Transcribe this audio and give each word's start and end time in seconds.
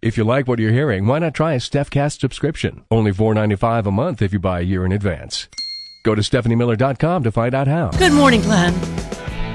If 0.00 0.16
you 0.16 0.22
like 0.22 0.46
what 0.46 0.60
you're 0.60 0.70
hearing, 0.70 1.06
why 1.06 1.18
not 1.18 1.34
try 1.34 1.54
a 1.54 1.58
StephCast 1.58 2.20
subscription? 2.20 2.84
Only 2.88 3.10
$4.95 3.10 3.84
a 3.86 3.90
month 3.90 4.22
if 4.22 4.32
you 4.32 4.38
buy 4.38 4.60
a 4.60 4.62
year 4.62 4.86
in 4.86 4.92
advance. 4.92 5.48
Go 6.04 6.14
to 6.14 6.22
StephanieMiller.com 6.22 7.24
to 7.24 7.32
find 7.32 7.52
out 7.52 7.66
how. 7.66 7.90
Good 7.90 8.12
morning, 8.12 8.40
Glenn. 8.42 8.72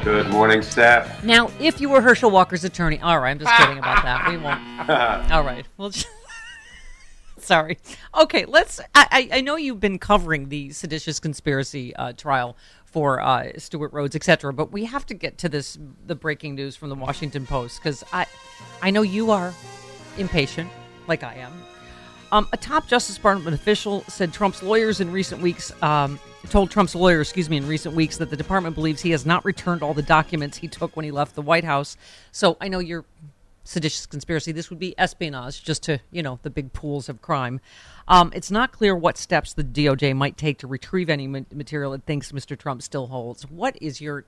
Good 0.04 0.30
morning, 0.32 0.62
Steph. 0.62 1.24
Now, 1.24 1.50
if 1.62 1.80
you 1.80 1.88
were 1.88 2.02
Herschel 2.02 2.30
Walker's 2.30 2.66
attorney, 2.66 3.00
all 3.00 3.20
right, 3.20 3.32
I'm 3.32 3.40
just 3.40 3.56
kidding 3.56 3.78
about 3.78 4.04
that. 4.04 4.30
We 4.30 4.36
won't. 4.36 5.32
All 5.32 5.46
right, 5.46 5.66
well, 5.78 5.92
just, 5.92 6.08
sorry. 7.38 7.78
Okay, 8.14 8.44
let's. 8.44 8.82
I, 8.94 9.30
I 9.32 9.40
know 9.40 9.56
you've 9.56 9.80
been 9.80 9.98
covering 9.98 10.50
the 10.50 10.72
seditious 10.72 11.22
conspiracy 11.22 11.96
uh, 11.96 12.12
trial 12.12 12.58
for 12.84 13.22
uh, 13.22 13.52
Stewart 13.58 13.94
Rhodes, 13.94 14.14
etc. 14.14 14.52
But 14.52 14.74
we 14.74 14.84
have 14.84 15.06
to 15.06 15.14
get 15.14 15.38
to 15.38 15.48
this 15.48 15.80
the 16.06 16.16
breaking 16.16 16.56
news 16.56 16.76
from 16.76 16.90
the 16.90 16.96
Washington 16.96 17.46
Post 17.46 17.80
because 17.82 18.04
I 18.12 18.26
I 18.82 18.92
know 18.92 19.04
you 19.04 19.32
are 19.32 19.54
impatient, 20.18 20.70
like 21.08 21.24
I 21.24 21.36
am. 21.36 21.54
Um, 22.32 22.48
a 22.52 22.58
top 22.58 22.88
Justice 22.88 23.16
Department 23.16 23.54
official 23.54 24.04
said 24.08 24.34
Trump's 24.34 24.64
lawyers 24.64 25.00
in 25.00 25.12
recent 25.12 25.42
weeks 25.42 25.72
um, 25.84 26.20
told 26.50 26.72
Trump's 26.72 26.96
lawyer, 26.96 27.22
excuse 27.22 27.50
me, 27.50 27.58
in 27.58 27.68
recent 27.68 27.96
weeks 27.96 28.18
that 28.18 28.30
the 28.30 28.38
department 28.38 28.76
believes 28.76 29.02
he 29.02 29.12
has 29.12 29.26
not 29.26 29.46
returned 29.46 29.84
all 29.84 29.94
the 29.94 30.02
documents 30.02 30.58
he 30.58 30.68
took 30.68 30.96
when 30.96 31.06
he 31.06 31.12
left 31.12 31.36
the 31.36 31.42
White 31.42 31.64
House. 31.64 31.96
So 32.32 32.58
I 32.60 32.70
know 32.70 32.80
you're 32.80 33.06
seditious 33.64 34.06
conspiracy. 34.06 34.52
This 34.52 34.70
would 34.70 34.80
be 34.80 34.98
espionage, 34.98 35.64
just 35.64 35.84
to 35.84 36.00
you 36.12 36.24
know 36.24 36.40
the 36.44 36.50
big 36.50 36.74
pools 36.74 37.10
of 37.10 37.22
crime. 37.22 37.60
Um, 38.08 38.32
it's 38.36 38.52
not 38.52 38.72
clear 38.72 38.96
what 38.96 39.18
steps 39.18 39.54
the 39.54 39.64
DOJ 39.64 40.16
might 40.16 40.38
take 40.38 40.58
to 40.60 40.68
retrieve 40.68 41.10
any 41.10 41.28
ma- 41.28 41.42
material 41.54 41.94
it 41.94 42.04
thinks 42.06 42.32
Mr. 42.32 42.58
Trump 42.58 42.82
still 42.82 43.08
holds. 43.08 43.50
What 43.50 43.78
is 43.82 44.02
your? 44.02 44.26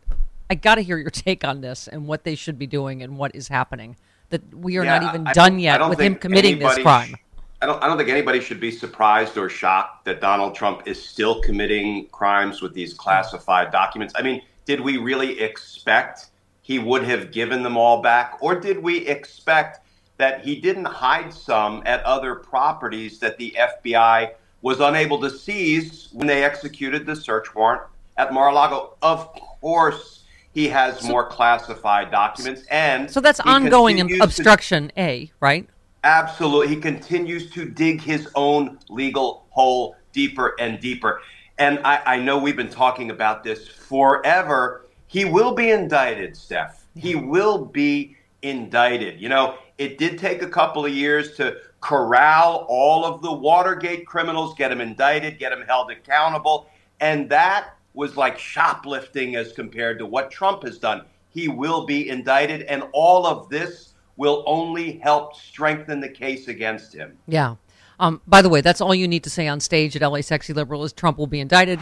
I 0.49 0.55
got 0.55 0.75
to 0.75 0.81
hear 0.81 0.97
your 0.97 1.09
take 1.11 1.43
on 1.43 1.61
this 1.61 1.87
and 1.87 2.07
what 2.07 2.23
they 2.23 2.35
should 2.35 2.57
be 2.57 2.67
doing 2.67 3.01
and 3.01 3.17
what 3.17 3.35
is 3.35 3.47
happening. 3.47 3.97
That 4.29 4.41
we 4.55 4.77
are 4.77 4.83
Yeah, 4.83 4.99
not 4.99 5.15
even 5.15 5.27
I 5.27 5.33
done 5.33 5.59
yet 5.59 5.87
with 5.87 5.99
him 5.99 6.15
committing 6.15 6.59
this 6.59 6.77
crime. 6.79 7.09
sh- 7.09 7.13
I 7.61 7.67
don't, 7.67 7.81
I 7.81 7.87
don't 7.87 7.97
think 7.97 8.09
anybody 8.09 8.41
should 8.41 8.59
be 8.59 8.69
surprised 8.71 9.37
or 9.37 9.49
shocked 9.49 10.05
that 10.05 10.19
Donald 10.19 10.55
Trump 10.55 10.83
is 10.85 11.03
still 11.03 11.41
committing 11.41 12.07
crimes 12.09 12.61
with 12.61 12.73
these 12.73 12.93
classified 12.93 13.71
documents. 13.71 14.13
I 14.17 14.21
mean, 14.23 14.41
did 14.65 14.81
we 14.81 14.97
really 14.97 15.39
expect 15.39 16.27
he 16.61 16.79
would 16.79 17.03
have 17.03 17.31
given 17.31 17.63
them 17.63 17.77
all 17.77 18.01
back? 18.01 18.37
Or 18.41 18.59
did 18.59 18.77
we 18.77 19.07
expect 19.07 19.85
that 20.17 20.43
he 20.43 20.59
didn't 20.59 20.85
hide 20.85 21.33
some 21.33 21.81
at 21.85 22.03
other 22.03 22.35
properties 22.35 23.19
that 23.19 23.37
the 23.37 23.55
FBI 23.59 24.31
was 24.61 24.79
unable 24.79 25.19
to 25.21 25.29
seize 25.29 26.09
when 26.11 26.27
they 26.27 26.43
executed 26.43 27.05
the 27.05 27.15
search 27.15 27.53
warrant 27.55 27.83
at 28.17 28.33
Mar-a-Lago? 28.33 28.97
Of 29.01 29.27
course, 29.61 30.23
he 30.55 30.69
has 30.69 31.03
more 31.03 31.27
classified 31.27 32.09
documents, 32.11 32.63
and 32.71 33.11
So 33.11 33.19
that's 33.19 33.41
ongoing 33.41 33.97
continues 33.97 34.19
to- 34.19 34.23
obstruction, 34.23 34.89
A, 34.97 35.29
right? 35.41 35.67
Absolutely. 36.05 36.73
He 36.73 36.81
continues 36.81 37.51
to 37.51 37.65
dig 37.65 37.99
his 38.01 38.29
own 38.35 38.79
legal 38.89 39.45
hole 39.49 39.97
deeper 40.13 40.55
and 40.57 40.79
deeper. 40.79 41.19
And 41.57 41.79
I, 41.83 42.01
I 42.05 42.17
know 42.19 42.37
we've 42.37 42.55
been 42.55 42.69
talking 42.69 43.11
about 43.11 43.43
this 43.43 43.67
forever. 43.67 44.85
He 45.07 45.25
will 45.25 45.53
be 45.53 45.71
indicted, 45.71 46.37
Steph. 46.37 46.85
He 46.95 47.15
will 47.15 47.65
be 47.65 48.15
indicted. 48.41 49.19
You 49.19 49.27
know, 49.27 49.57
it 49.77 49.97
did 49.97 50.17
take 50.17 50.41
a 50.41 50.47
couple 50.47 50.85
of 50.85 50.93
years 50.93 51.35
to 51.35 51.57
corral 51.81 52.65
all 52.69 53.03
of 53.03 53.21
the 53.21 53.31
Watergate 53.31 54.07
criminals, 54.07 54.55
get 54.55 54.69
them 54.69 54.79
indicted, 54.79 55.37
get 55.37 55.49
them 55.49 55.63
held 55.67 55.91
accountable. 55.91 56.69
And 57.01 57.29
that 57.29 57.71
was 57.95 58.17
like 58.17 58.37
shoplifting 58.37 59.35
as 59.35 59.53
compared 59.53 59.97
to 59.99 60.05
what 60.05 60.29
Trump 60.29 60.63
has 60.63 60.77
done. 60.77 61.03
He 61.29 61.47
will 61.47 61.85
be 61.85 62.09
indicted, 62.09 62.61
and 62.63 62.83
all 62.93 63.25
of 63.25 63.49
this 63.49 63.93
will 64.17 64.43
only 64.45 64.99
help 64.99 65.35
strengthen 65.35 65.99
the 65.99 66.09
case 66.09 66.47
against 66.47 66.93
him. 66.93 67.17
Yeah. 67.27 67.55
Um, 67.99 68.21
by 68.27 68.41
the 68.41 68.49
way, 68.49 68.61
that's 68.61 68.81
all 68.81 68.93
you 68.93 69.07
need 69.07 69.23
to 69.23 69.29
say 69.29 69.47
on 69.47 69.59
stage 69.59 69.95
at 69.95 70.01
LA 70.01 70.21
Sexy 70.21 70.53
Liberal 70.53 70.83
is 70.83 70.93
Trump 70.93 71.17
will 71.17 71.27
be 71.27 71.39
indicted. 71.39 71.79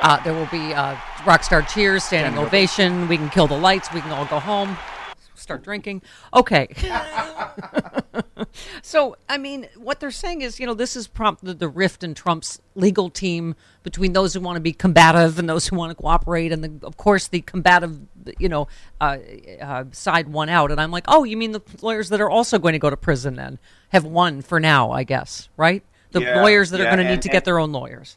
Uh, 0.00 0.22
there 0.22 0.32
will 0.32 0.46
be 0.46 0.72
uh, 0.72 0.96
rock 1.26 1.44
star 1.44 1.62
cheers, 1.62 2.02
standing 2.04 2.38
ovation. 2.42 3.06
We 3.08 3.18
can 3.18 3.28
kill 3.28 3.46
the 3.46 3.58
lights. 3.58 3.92
We 3.92 4.00
can 4.00 4.10
all 4.10 4.24
go 4.26 4.38
home, 4.38 4.76
start 5.34 5.62
drinking. 5.62 6.02
Okay. 6.34 6.68
so, 8.82 9.16
I 9.28 9.38
mean, 9.38 9.68
what 9.76 10.00
they're 10.00 10.10
saying 10.10 10.42
is, 10.42 10.58
you 10.60 10.66
know, 10.66 10.74
this 10.74 10.94
has 10.94 11.06
prompted 11.06 11.58
the 11.58 11.68
rift 11.68 12.02
in 12.02 12.14
Trump's 12.14 12.60
legal 12.74 13.10
team 13.10 13.54
between 13.82 14.12
those 14.12 14.34
who 14.34 14.40
want 14.40 14.56
to 14.56 14.60
be 14.60 14.72
combative 14.72 15.38
and 15.38 15.48
those 15.48 15.68
who 15.68 15.76
want 15.76 15.90
to 15.90 15.94
cooperate. 15.94 16.52
And, 16.52 16.64
the, 16.64 16.86
of 16.86 16.96
course, 16.96 17.28
the 17.28 17.40
combative, 17.40 17.98
you 18.38 18.48
know, 18.48 18.68
uh, 19.00 19.18
uh, 19.60 19.84
side 19.92 20.28
won 20.28 20.48
out. 20.48 20.70
And 20.70 20.80
I'm 20.80 20.90
like, 20.90 21.04
oh, 21.08 21.24
you 21.24 21.36
mean 21.36 21.52
the 21.52 21.62
lawyers 21.82 22.08
that 22.10 22.20
are 22.20 22.30
also 22.30 22.58
going 22.58 22.72
to 22.72 22.78
go 22.78 22.90
to 22.90 22.96
prison 22.96 23.36
then 23.36 23.58
have 23.90 24.04
won 24.04 24.42
for 24.42 24.60
now, 24.60 24.90
I 24.90 25.04
guess, 25.04 25.48
right? 25.56 25.82
The 26.12 26.20
Yeah, 26.20 26.40
lawyers 26.40 26.70
that 26.70 26.80
are 26.80 26.84
going 26.84 26.98
to 26.98 27.04
need 27.04 27.22
to 27.22 27.28
get 27.28 27.44
their 27.44 27.58
own 27.58 27.72
lawyers. 27.72 28.16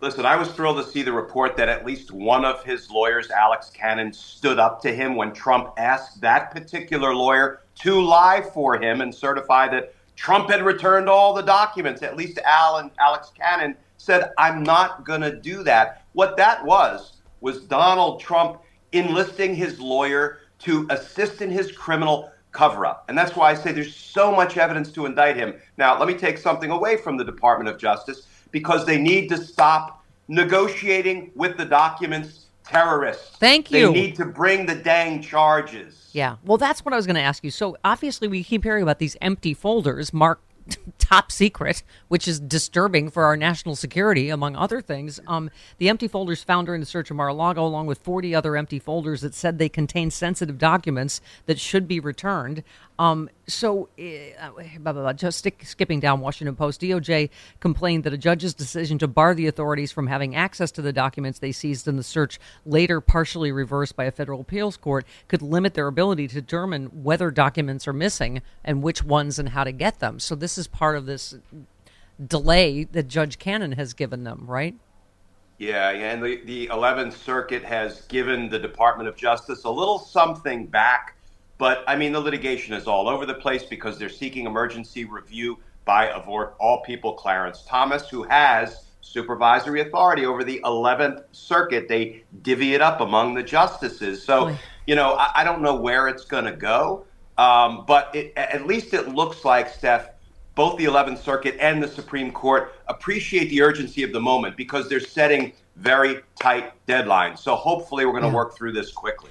Listen, 0.00 0.26
I 0.26 0.36
was 0.36 0.50
thrilled 0.50 0.84
to 0.84 0.90
see 0.90 1.02
the 1.02 1.12
report 1.12 1.56
that 1.56 1.70
at 1.70 1.86
least 1.86 2.10
one 2.10 2.44
of 2.44 2.62
his 2.62 2.90
lawyers, 2.90 3.30
Alex 3.30 3.70
Cannon, 3.70 4.12
stood 4.12 4.58
up 4.58 4.82
to 4.82 4.94
him 4.94 5.16
when 5.16 5.32
Trump 5.32 5.72
asked 5.78 6.20
that 6.20 6.50
particular 6.50 7.14
lawyer 7.14 7.60
to 7.80 8.00
lie 8.00 8.42
for 8.52 8.80
him 8.80 9.00
and 9.00 9.14
certify 9.14 9.68
that 9.68 9.94
Trump 10.16 10.50
had 10.50 10.62
returned 10.62 11.08
all 11.08 11.34
the 11.34 11.42
documents. 11.42 12.02
At 12.02 12.16
least 12.16 12.38
Alan, 12.44 12.90
Alex 12.98 13.32
Cannon 13.36 13.76
said, 13.96 14.32
I'm 14.38 14.62
not 14.62 15.04
going 15.04 15.20
to 15.22 15.34
do 15.34 15.62
that. 15.64 16.04
What 16.12 16.36
that 16.36 16.64
was, 16.64 17.14
was 17.40 17.62
Donald 17.62 18.20
Trump 18.20 18.60
enlisting 18.92 19.54
his 19.54 19.80
lawyer 19.80 20.38
to 20.60 20.86
assist 20.90 21.42
in 21.42 21.50
his 21.50 21.72
criminal 21.72 22.30
cover 22.52 22.86
up. 22.86 23.04
And 23.08 23.18
that's 23.18 23.36
why 23.36 23.50
I 23.50 23.54
say 23.54 23.72
there's 23.72 23.94
so 23.94 24.30
much 24.30 24.56
evidence 24.56 24.92
to 24.92 25.06
indict 25.06 25.36
him. 25.36 25.54
Now, 25.76 25.98
let 25.98 26.06
me 26.08 26.14
take 26.14 26.38
something 26.38 26.70
away 26.70 26.96
from 26.96 27.16
the 27.16 27.24
Department 27.24 27.68
of 27.68 27.78
Justice 27.78 28.28
because 28.52 28.86
they 28.86 28.98
need 28.98 29.28
to 29.30 29.36
stop 29.36 30.04
negotiating 30.28 31.32
with 31.34 31.56
the 31.56 31.64
documents 31.64 32.43
terrorists. 32.64 33.36
Thank 33.36 33.70
you. 33.70 33.88
They 33.88 33.92
need 33.92 34.16
to 34.16 34.24
bring 34.24 34.66
the 34.66 34.74
dang 34.74 35.22
charges. 35.22 36.08
Yeah. 36.12 36.36
Well, 36.44 36.58
that's 36.58 36.84
what 36.84 36.92
I 36.92 36.96
was 36.96 37.06
going 37.06 37.16
to 37.16 37.22
ask 37.22 37.44
you. 37.44 37.50
So 37.50 37.76
obviously, 37.84 38.28
we 38.28 38.44
keep 38.44 38.62
hearing 38.64 38.82
about 38.82 38.98
these 38.98 39.16
empty 39.20 39.54
folders 39.54 40.12
marked 40.12 40.44
top 40.98 41.30
secret, 41.30 41.82
which 42.08 42.26
is 42.26 42.40
disturbing 42.40 43.10
for 43.10 43.24
our 43.24 43.36
national 43.36 43.76
security, 43.76 44.30
among 44.30 44.56
other 44.56 44.80
things. 44.80 45.20
Um, 45.26 45.50
the 45.78 45.88
empty 45.88 46.08
folders 46.08 46.42
found 46.42 46.66
during 46.66 46.80
the 46.80 46.86
search 46.86 47.10
of 47.10 47.16
Mar-a-Lago, 47.16 47.64
along 47.64 47.86
with 47.86 47.98
40 47.98 48.34
other 48.34 48.56
empty 48.56 48.78
folders 48.78 49.20
that 49.20 49.34
said 49.34 49.58
they 49.58 49.68
contained 49.68 50.12
sensitive 50.12 50.58
documents 50.58 51.20
that 51.46 51.58
should 51.58 51.86
be 51.86 52.00
returned. 52.00 52.62
Um, 52.98 53.28
so, 53.48 53.88
uh, 53.98 54.50
blah, 54.78 54.92
blah, 54.92 55.02
blah, 55.02 55.12
just 55.12 55.38
stick, 55.38 55.64
skipping 55.64 55.98
down 55.98 56.20
Washington 56.20 56.54
Post, 56.54 56.80
DOJ 56.80 57.28
complained 57.58 58.04
that 58.04 58.12
a 58.12 58.18
judge's 58.18 58.54
decision 58.54 58.98
to 58.98 59.08
bar 59.08 59.34
the 59.34 59.48
authorities 59.48 59.90
from 59.90 60.06
having 60.06 60.36
access 60.36 60.70
to 60.72 60.82
the 60.82 60.92
documents 60.92 61.40
they 61.40 61.50
seized 61.50 61.88
in 61.88 61.96
the 61.96 62.04
search, 62.04 62.38
later 62.64 63.00
partially 63.00 63.50
reversed 63.50 63.96
by 63.96 64.04
a 64.04 64.12
federal 64.12 64.40
appeals 64.40 64.76
court, 64.76 65.04
could 65.26 65.42
limit 65.42 65.74
their 65.74 65.88
ability 65.88 66.28
to 66.28 66.34
determine 66.36 66.86
whether 67.02 67.32
documents 67.32 67.88
are 67.88 67.92
missing 67.92 68.42
and 68.64 68.82
which 68.82 69.02
ones 69.02 69.40
and 69.40 69.48
how 69.48 69.64
to 69.64 69.72
get 69.72 69.98
them. 69.98 70.20
So, 70.20 70.36
this 70.36 70.56
is 70.56 70.68
part 70.68 70.96
of 70.96 71.06
this 71.06 71.34
delay 72.24 72.84
that 72.84 73.08
Judge 73.08 73.40
Cannon 73.40 73.72
has 73.72 73.92
given 73.92 74.22
them, 74.22 74.44
right? 74.46 74.76
Yeah, 75.58 75.90
and 75.90 76.22
the, 76.22 76.40
the 76.44 76.68
11th 76.68 77.12
Circuit 77.12 77.62
has 77.64 78.02
given 78.02 78.48
the 78.48 78.58
Department 78.58 79.08
of 79.08 79.16
Justice 79.16 79.64
a 79.64 79.70
little 79.70 79.98
something 79.98 80.66
back. 80.66 81.16
But 81.58 81.84
I 81.86 81.96
mean, 81.96 82.12
the 82.12 82.20
litigation 82.20 82.74
is 82.74 82.86
all 82.86 83.08
over 83.08 83.26
the 83.26 83.34
place 83.34 83.64
because 83.64 83.98
they're 83.98 84.08
seeking 84.08 84.46
emergency 84.46 85.04
review 85.04 85.58
by, 85.84 86.10
of 86.10 86.28
all 86.28 86.82
people, 86.82 87.12
Clarence 87.12 87.64
Thomas, 87.66 88.08
who 88.08 88.22
has 88.24 88.84
supervisory 89.00 89.82
authority 89.82 90.26
over 90.26 90.42
the 90.42 90.60
11th 90.64 91.24
Circuit. 91.32 91.88
They 91.88 92.24
divvy 92.42 92.74
it 92.74 92.80
up 92.80 93.00
among 93.00 93.34
the 93.34 93.42
justices. 93.42 94.22
So, 94.22 94.46
Boy. 94.46 94.58
you 94.86 94.94
know, 94.94 95.14
I, 95.14 95.30
I, 95.36 95.44
don't 95.44 95.60
know 95.60 95.76
where 95.76 96.08
it's 96.08 96.24
going 96.24 96.46
to 96.46 96.52
go. 96.52 97.04
Um, 97.36 97.84
but 97.86 98.14
it, 98.14 98.32
at 98.36 98.66
least 98.66 98.94
it 98.94 99.08
looks 99.08 99.44
like, 99.44 99.68
Steph, 99.68 100.10
both 100.54 100.78
the 100.78 100.84
11th 100.84 101.18
Circuit 101.18 101.56
and 101.60 101.82
the 101.82 101.88
Supreme 101.88 102.32
Court 102.32 102.72
appreciate 102.88 103.50
the 103.50 103.60
urgency 103.60 104.02
of 104.02 104.12
the 104.12 104.20
moment 104.20 104.56
because 104.56 104.88
they're 104.88 105.00
setting 105.00 105.52
very 105.76 106.20
tight 106.40 106.72
deadlines. 106.86 107.38
So 107.38 107.56
hopefully 107.56 108.06
we're 108.06 108.12
going 108.12 108.22
to 108.22 108.28
yeah. 108.28 108.34
work 108.34 108.56
through 108.56 108.72
this 108.72 108.92
quickly. 108.92 109.30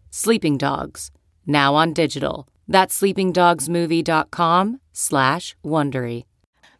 Sleeping 0.13 0.57
Dogs, 0.57 1.09
now 1.47 1.73
on 1.73 1.93
digital. 1.93 2.45
That's 2.67 2.99
sleepingdogsmovie.com 2.99 4.81
slash 4.91 5.55
Wondery. 5.63 6.25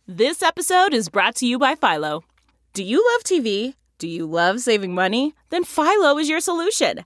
This 0.06 0.44
episode 0.44 0.94
is 0.94 1.08
brought 1.08 1.36
to 1.36 1.46
you 1.46 1.58
by 1.58 1.76
Philo. 1.76 2.26
Do 2.74 2.84
you 2.84 2.98
love 3.14 3.24
TV? 3.24 3.76
Do 4.00 4.10
you 4.10 4.26
love 4.26 4.60
saving 4.60 4.94
money? 4.94 5.34
Then 5.50 5.64
Philo 5.64 6.18
is 6.18 6.28
your 6.28 6.42
solution. 6.42 7.06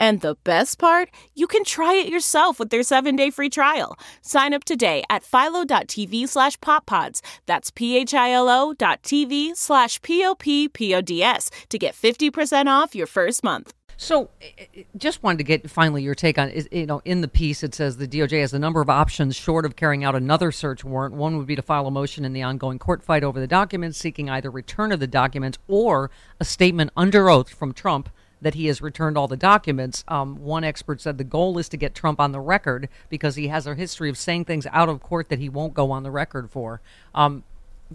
And 0.00 0.20
the 0.20 0.36
best 0.44 0.78
part, 0.78 1.08
you 1.34 1.46
can 1.46 1.64
try 1.64 1.94
it 1.94 2.08
yourself 2.08 2.58
with 2.58 2.70
their 2.70 2.80
7-day 2.80 3.30
free 3.30 3.50
trial. 3.50 3.96
Sign 4.22 4.52
up 4.52 4.64
today 4.64 5.04
at 5.08 5.24
philo.tv 5.24 6.28
slash 6.28 6.58
poppods. 6.58 7.20
That's 7.46 7.70
p-h-i-l-o 7.70 8.74
dot 8.74 9.02
tv 9.02 9.56
slash 9.56 10.02
p-o-p-p-o-d-s 10.02 11.50
to 11.68 11.78
get 11.78 11.94
50% 11.94 12.66
off 12.66 12.94
your 12.94 13.06
first 13.06 13.44
month. 13.44 13.72
So, 13.96 14.30
eh, 14.42 14.66
eh, 14.76 14.82
just 14.96 15.22
wanted 15.22 15.38
to 15.38 15.44
get 15.44 15.70
finally 15.70 16.02
your 16.02 16.14
take 16.14 16.38
on 16.38 16.52
you 16.72 16.86
know 16.86 17.00
in 17.04 17.20
the 17.20 17.28
piece 17.28 17.62
it 17.62 17.74
says 17.74 17.96
the 17.96 18.08
DOJ 18.08 18.40
has 18.40 18.52
a 18.52 18.58
number 18.58 18.80
of 18.80 18.90
options 18.90 19.36
short 19.36 19.64
of 19.64 19.76
carrying 19.76 20.04
out 20.04 20.14
another 20.14 20.50
search 20.50 20.84
warrant. 20.84 21.14
One 21.14 21.36
would 21.38 21.46
be 21.46 21.56
to 21.56 21.62
file 21.62 21.86
a 21.86 21.90
motion 21.90 22.24
in 22.24 22.32
the 22.32 22.42
ongoing 22.42 22.78
court 22.78 23.02
fight 23.02 23.22
over 23.22 23.38
the 23.38 23.46
documents, 23.46 23.98
seeking 23.98 24.28
either 24.28 24.50
return 24.50 24.90
of 24.90 25.00
the 25.00 25.06
documents 25.06 25.58
or 25.68 26.10
a 26.40 26.44
statement 26.44 26.90
under 26.96 27.30
oath 27.30 27.48
from 27.48 27.72
Trump 27.72 28.08
that 28.44 28.54
he 28.54 28.66
has 28.66 28.82
returned 28.82 29.16
all 29.16 29.26
the 29.26 29.38
documents. 29.38 30.04
Um, 30.06 30.36
one 30.36 30.64
expert 30.64 31.00
said 31.00 31.16
the 31.16 31.24
goal 31.24 31.56
is 31.58 31.68
to 31.70 31.78
get 31.78 31.94
Trump 31.94 32.20
on 32.20 32.32
the 32.32 32.40
record 32.40 32.90
because 33.08 33.36
he 33.36 33.48
has 33.48 33.66
a 33.66 33.74
history 33.74 34.10
of 34.10 34.18
saying 34.18 34.44
things 34.44 34.66
out 34.70 34.90
of 34.90 35.00
court 35.00 35.30
that 35.30 35.38
he 35.38 35.48
won't 35.48 35.72
go 35.72 35.90
on 35.90 36.02
the 36.02 36.10
record 36.10 36.50
for. 36.50 36.82
Um, 37.14 37.42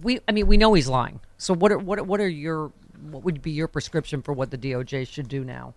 we, 0.02 0.20
I 0.28 0.32
mean, 0.32 0.48
we 0.48 0.58
know 0.58 0.74
he's 0.74 0.88
lying. 0.88 1.20
So 1.38 1.54
what 1.54 1.72
are 1.72 1.78
what 1.78 2.06
what 2.08 2.20
are 2.20 2.28
your 2.28 2.72
what 3.12 3.24
would 3.24 3.44
be 3.44 3.52
your 3.52 3.68
prescription 3.68 4.24
for 4.24 4.34
what 4.34 4.50
the 4.50 4.58
DOJ 4.58 5.08
should 5.08 5.30
do 5.30 5.44
now? 5.46 5.76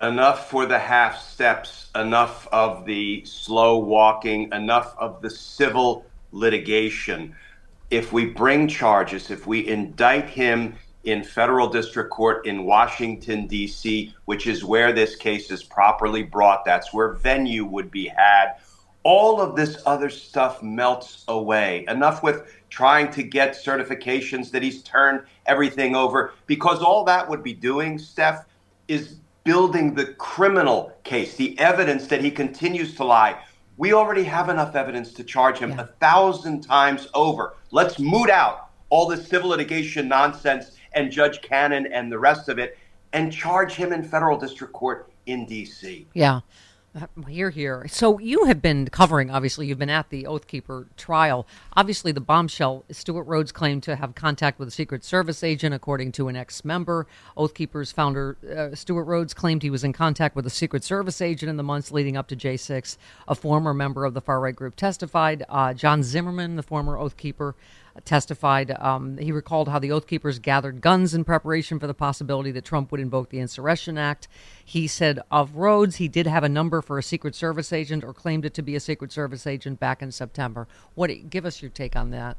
Enough 0.00 0.48
for 0.48 0.66
the 0.66 0.78
half 0.78 1.20
steps, 1.20 1.90
enough 1.96 2.46
of 2.52 2.84
the 2.84 3.24
slow 3.24 3.78
walking, 3.78 4.52
enough 4.52 4.94
of 4.98 5.20
the 5.20 5.30
civil 5.30 6.06
litigation. 6.30 7.34
If 7.90 8.12
we 8.12 8.26
bring 8.26 8.68
charges, 8.68 9.30
if 9.30 9.48
we 9.48 9.66
indict 9.66 10.28
him 10.28 10.76
in 11.04 11.22
federal 11.22 11.68
district 11.68 12.10
court 12.10 12.46
in 12.46 12.64
Washington, 12.64 13.46
D.C., 13.46 14.14
which 14.24 14.46
is 14.46 14.64
where 14.64 14.92
this 14.92 15.16
case 15.16 15.50
is 15.50 15.62
properly 15.62 16.22
brought. 16.22 16.64
That's 16.64 16.92
where 16.92 17.12
venue 17.12 17.64
would 17.64 17.90
be 17.90 18.08
had. 18.08 18.54
All 19.02 19.40
of 19.40 19.54
this 19.54 19.82
other 19.84 20.08
stuff 20.08 20.62
melts 20.62 21.24
away. 21.28 21.84
Enough 21.88 22.22
with 22.22 22.50
trying 22.70 23.10
to 23.12 23.22
get 23.22 23.52
certifications 23.52 24.50
that 24.50 24.62
he's 24.62 24.82
turned 24.82 25.22
everything 25.46 25.94
over, 25.94 26.32
because 26.46 26.80
all 26.80 27.04
that 27.04 27.28
would 27.28 27.42
be 27.42 27.52
doing, 27.52 27.98
Steph, 27.98 28.46
is 28.88 29.16
building 29.44 29.94
the 29.94 30.06
criminal 30.14 30.92
case, 31.04 31.36
the 31.36 31.58
evidence 31.58 32.06
that 32.06 32.24
he 32.24 32.30
continues 32.30 32.94
to 32.94 33.04
lie. 33.04 33.38
We 33.76 33.92
already 33.92 34.24
have 34.24 34.48
enough 34.48 34.74
evidence 34.74 35.12
to 35.14 35.24
charge 35.24 35.58
him 35.58 35.70
yeah. 35.72 35.82
a 35.82 35.86
thousand 35.86 36.62
times 36.62 37.08
over. 37.12 37.56
Let's 37.70 37.98
moot 37.98 38.30
out 38.30 38.70
all 38.88 39.06
this 39.06 39.26
civil 39.26 39.50
litigation 39.50 40.08
nonsense 40.08 40.73
and 40.94 41.10
Judge 41.10 41.42
Cannon 41.42 41.86
and 41.86 42.10
the 42.10 42.18
rest 42.18 42.48
of 42.48 42.58
it 42.58 42.78
and 43.12 43.32
charge 43.32 43.74
him 43.74 43.92
in 43.92 44.02
federal 44.02 44.38
district 44.38 44.72
court 44.72 45.10
in 45.26 45.46
D.C. 45.46 46.06
Yeah. 46.14 46.40
Here, 47.28 47.50
here. 47.50 47.86
So 47.88 48.20
you 48.20 48.44
have 48.44 48.62
been 48.62 48.86
covering, 48.86 49.28
obviously, 49.28 49.66
you've 49.66 49.80
been 49.80 49.90
at 49.90 50.10
the 50.10 50.28
Oath 50.28 50.46
Keeper 50.46 50.86
trial. 50.96 51.44
Obviously, 51.76 52.12
the 52.12 52.20
bombshell, 52.20 52.84
Stewart 52.92 53.26
Rhodes 53.26 53.50
claimed 53.50 53.82
to 53.82 53.96
have 53.96 54.14
contact 54.14 54.60
with 54.60 54.68
a 54.68 54.70
Secret 54.70 55.02
Service 55.02 55.42
agent, 55.42 55.74
according 55.74 56.12
to 56.12 56.28
an 56.28 56.36
ex 56.36 56.64
member. 56.64 57.08
Oath 57.36 57.52
Keeper's 57.52 57.90
founder, 57.90 58.36
uh, 58.48 58.76
Stewart 58.76 59.08
Rhodes, 59.08 59.34
claimed 59.34 59.64
he 59.64 59.70
was 59.70 59.82
in 59.82 59.92
contact 59.92 60.36
with 60.36 60.46
a 60.46 60.50
Secret 60.50 60.84
Service 60.84 61.20
agent 61.20 61.50
in 61.50 61.56
the 61.56 61.64
months 61.64 61.90
leading 61.90 62.16
up 62.16 62.28
to 62.28 62.36
J6. 62.36 62.96
A 63.26 63.34
former 63.34 63.74
member 63.74 64.04
of 64.04 64.14
the 64.14 64.20
far 64.20 64.38
right 64.38 64.54
group 64.54 64.76
testified. 64.76 65.42
Uh, 65.48 65.74
John 65.74 66.04
Zimmerman, 66.04 66.54
the 66.54 66.62
former 66.62 66.96
Oath 66.96 67.16
Keeper, 67.16 67.56
testified. 68.04 68.70
Um, 68.80 69.18
he 69.18 69.32
recalled 69.32 69.68
how 69.68 69.78
the 69.78 69.92
Oath 69.92 70.06
Keepers 70.06 70.38
gathered 70.38 70.80
guns 70.80 71.14
in 71.14 71.24
preparation 71.24 71.78
for 71.78 71.86
the 71.86 71.94
possibility 71.94 72.50
that 72.52 72.64
Trump 72.64 72.90
would 72.90 73.00
invoke 73.00 73.30
the 73.30 73.38
Insurrection 73.38 73.96
Act. 73.96 74.28
He 74.64 74.86
said 74.86 75.20
of 75.30 75.54
Rhodes, 75.56 75.96
he 75.96 76.08
did 76.08 76.26
have 76.26 76.44
a 76.44 76.48
number 76.48 76.82
for 76.82 76.98
a 76.98 77.02
Secret 77.02 77.34
Service 77.34 77.72
agent 77.72 78.04
or 78.04 78.12
claimed 78.12 78.44
it 78.44 78.54
to 78.54 78.62
be 78.62 78.74
a 78.74 78.80
Secret 78.80 79.12
Service 79.12 79.46
agent 79.46 79.78
back 79.78 80.02
in 80.02 80.10
September. 80.10 80.66
What? 80.94 81.10
Give 81.30 81.46
us 81.46 81.62
your 81.62 81.70
take 81.70 81.96
on 81.96 82.10
that. 82.10 82.36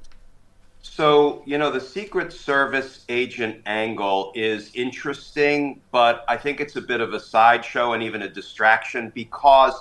So, 0.82 1.42
you 1.46 1.58
know, 1.58 1.72
the 1.72 1.82
Secret 1.82 2.32
Service 2.32 3.06
agent 3.10 3.62
angle 3.66 4.32
is 4.36 4.70
interesting, 4.76 5.82
but 5.92 6.24
I 6.28 6.38
think 6.38 6.62
it's 6.62 6.76
a 6.76 6.82
bit 6.82 7.02
of 7.02 7.14
a 7.14 7.20
sideshow 7.20 7.94
and 7.94 8.04
even 8.04 8.22
a 8.22 8.30
distraction 8.30 9.12
because 9.16 9.74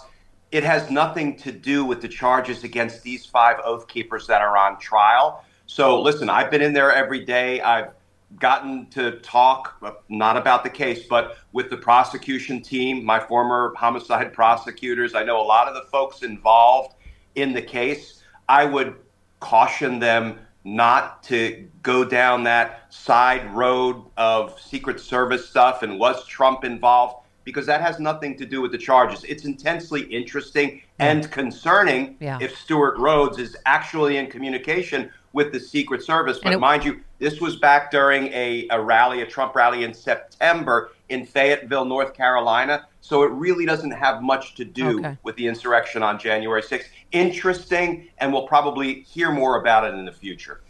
it 0.51 0.65
has 0.65 0.89
nothing 0.91 1.37
to 1.37 1.53
do 1.53 1.85
with 1.85 2.01
the 2.01 2.09
charges 2.09 2.65
against 2.65 3.03
these 3.03 3.27
five 3.27 3.59
Oath 3.65 3.87
Keepers 3.87 4.27
that 4.29 4.41
are 4.41 4.57
on 4.57 4.79
trial. 4.79 5.44
So 5.75 6.01
listen, 6.01 6.31
I've 6.31 6.53
been 6.53 6.63
in 6.63 6.73
there 6.73 6.93
every 6.93 7.25
day. 7.25 7.61
I've 7.61 7.91
gotten 8.39 8.87
to 8.91 9.19
talk 9.19 9.77
uh, 9.83 9.91
not 10.09 10.37
about 10.37 10.63
the 10.63 10.71
case, 10.71 11.05
but 11.11 11.39
with 11.51 11.69
the 11.69 11.77
prosecution 11.77 12.63
team, 12.63 13.05
my 13.05 13.19
former 13.19 13.75
homicide 13.77 14.33
prosecutors. 14.33 15.17
I 15.17 15.25
know 15.25 15.41
a 15.41 15.43
lot 15.43 15.67
of 15.67 15.75
the 15.75 15.91
folks 15.91 16.23
involved 16.23 16.95
in 17.35 17.53
the 17.53 17.61
case. 17.61 18.23
I 18.49 18.67
would 18.67 18.95
caution 19.41 19.99
them 19.99 20.39
not 20.63 21.25
to 21.25 21.69
go 21.83 22.05
down 22.05 22.45
that 22.45 22.95
side 22.95 23.53
road 23.53 24.01
of 24.17 24.61
Secret 24.61 25.01
Service 25.01 25.51
stuff 25.51 25.83
and 25.83 25.99
was 25.99 26.25
Trump 26.29 26.63
involved 26.63 27.27
because 27.43 27.67
that 27.67 27.81
has 27.81 27.99
nothing 27.99 28.39
to 28.39 28.47
do 28.47 28.61
with 28.61 28.71
the 28.71 28.79
charges. 28.79 29.25
It's 29.25 29.45
intensely 29.45 30.03
interesting 30.03 30.83
and 31.01 31.29
concerning 31.33 32.17
yeah. 32.21 32.39
if 32.41 32.57
Stewart 32.57 32.97
Rhodes 32.97 33.39
is 33.39 33.57
actually 33.67 34.19
in 34.19 34.29
communication 34.29 35.11
with 35.35 35.53
the 35.53 35.61
Secret 35.61 36.03
Service. 36.03 36.39
But 36.43 36.55
it, 36.55 36.61
mind 36.61 36.85
you, 36.85 37.01
this 37.19 37.41
was 37.41 37.57
back 37.57 37.91
during 37.91 38.29
a, 38.29 38.67
a 38.71 38.81
rally, 38.81 39.21
a 39.21 39.27
Trump 39.27 39.55
rally 39.55 39.85
in 39.85 39.93
September 39.93 40.93
in 41.11 41.27
Fayetteville, 41.27 41.85
North 41.85 42.15
Carolina. 42.15 42.87
So 43.03 43.25
it 43.25 43.31
really 43.33 43.67
doesn't 43.67 43.91
have 43.91 44.23
much 44.23 44.55
to 44.55 44.65
do 44.65 45.01
okay. 45.01 45.19
with 45.25 45.37
the 45.37 45.47
insurrection 45.47 46.03
on 46.03 46.19
January 46.19 46.63
6th. 46.63 46.87
Interesting, 47.13 48.09
and 48.19 48.33
we'll 48.33 48.47
probably 48.47 49.01
hear 49.03 49.31
more 49.31 49.61
about 49.61 49.85
it 49.85 49.95
in 49.95 50.07
the 50.07 50.13
future. 50.13 50.63